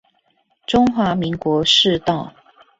[0.65, 2.33] 中華民國市道